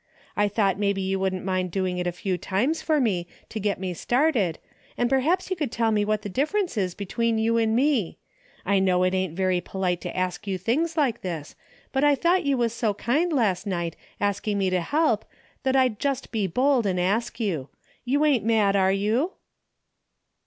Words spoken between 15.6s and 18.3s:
that I'd just be bold and ask you. You